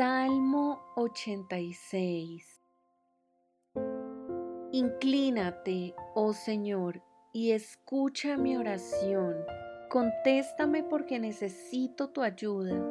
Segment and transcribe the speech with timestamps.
[0.00, 2.62] Salmo 86
[4.72, 7.02] Inclínate, oh Señor,
[7.34, 9.36] y escucha mi oración.
[9.90, 12.82] Contéstame porque necesito tu ayuda.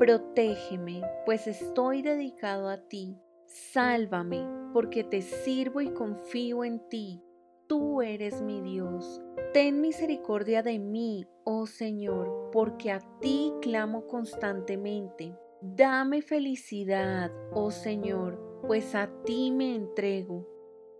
[0.00, 3.16] Protégeme, pues estoy dedicado a ti.
[3.44, 7.22] Sálvame, porque te sirvo y confío en ti.
[7.68, 9.22] Tú eres mi Dios.
[9.52, 15.36] Ten misericordia de mí, oh Señor, porque a ti clamo constantemente.
[15.62, 20.46] Dame felicidad, oh Señor, pues a ti me entrego.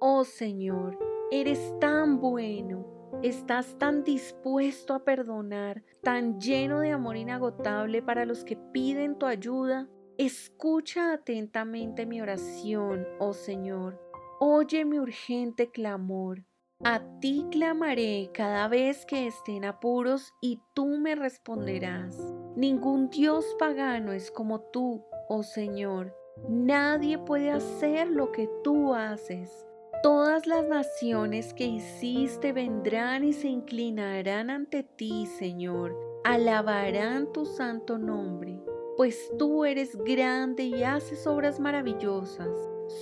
[0.00, 0.98] Oh Señor,
[1.30, 2.86] eres tan bueno,
[3.22, 9.26] estás tan dispuesto a perdonar, tan lleno de amor inagotable para los que piden tu
[9.26, 9.88] ayuda.
[10.16, 14.00] Escucha atentamente mi oración, oh Señor.
[14.40, 16.44] Oye mi urgente clamor.
[16.82, 22.16] A ti clamaré cada vez que esté en apuros y tú me responderás.
[22.56, 26.16] Ningún Dios pagano es como tú, oh Señor.
[26.48, 29.66] Nadie puede hacer lo que tú haces.
[30.02, 35.94] Todas las naciones que hiciste vendrán y se inclinarán ante ti, Señor.
[36.24, 38.58] Alabarán tu santo nombre,
[38.96, 42.48] pues tú eres grande y haces obras maravillosas.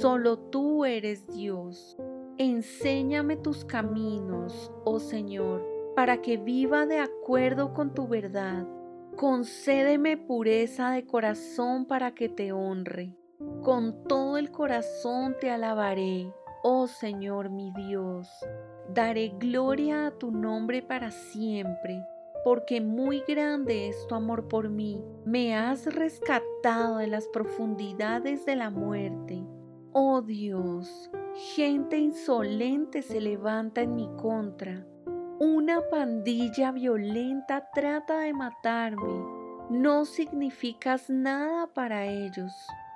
[0.00, 1.96] Solo tú eres Dios.
[2.38, 8.66] Enséñame tus caminos, oh Señor, para que viva de acuerdo con tu verdad.
[9.16, 13.16] Concédeme pureza de corazón para que te honre.
[13.62, 18.28] Con todo el corazón te alabaré, oh Señor mi Dios.
[18.92, 22.04] Daré gloria a tu nombre para siempre,
[22.44, 25.00] porque muy grande es tu amor por mí.
[25.24, 29.44] Me has rescatado de las profundidades de la muerte.
[29.92, 34.86] Oh Dios, Gente insolente se levanta en mi contra.
[35.44, 39.26] Una pandilla violenta trata de matarme.
[39.68, 42.50] No significas nada para ellos.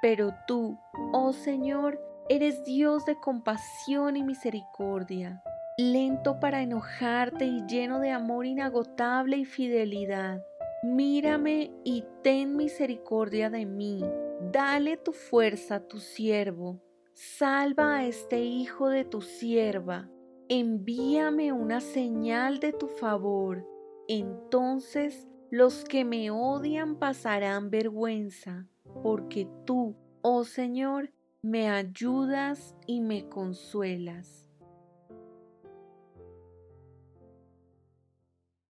[0.00, 0.78] Pero tú,
[1.12, 5.42] oh Señor, eres Dios de compasión y misericordia,
[5.76, 10.42] lento para enojarte y lleno de amor inagotable y fidelidad.
[10.82, 14.02] Mírame y ten misericordia de mí.
[14.50, 16.80] Dale tu fuerza a tu siervo
[17.22, 20.08] Salva a este hijo de tu sierva,
[20.50, 23.64] envíame una señal de tu favor.
[24.08, 28.66] Entonces los que me odian pasarán vergüenza,
[29.04, 34.49] porque tú, oh Señor, me ayudas y me consuelas.